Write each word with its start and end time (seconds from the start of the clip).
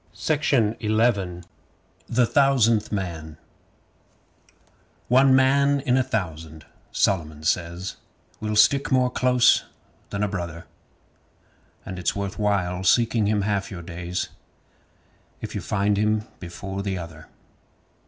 SIMPLE 0.13 0.77
SIMON 0.89 1.43
The 2.07 2.25
Thousandth 2.25 2.91
Man 2.91 3.37
One 5.09 5.35
man 5.35 5.79
in 5.81 5.95
a 5.95 6.01
thousand, 6.01 6.65
Solomon 6.91 7.43
says, 7.43 7.97
Will 8.39 8.55
stick 8.55 8.91
more 8.91 9.11
close 9.11 9.63
than 10.09 10.23
a 10.23 10.27
brother. 10.27 10.65
And 11.85 11.99
it's 11.99 12.15
worth 12.15 12.39
while 12.39 12.83
seeking 12.83 13.27
him 13.27 13.43
half 13.43 13.69
your 13.69 13.83
days 13.83 14.29
If 15.39 15.53
you 15.53 15.61
find 15.61 15.97
him 15.97 16.23
before 16.39 16.81
the 16.81 16.97
other. 16.97 17.27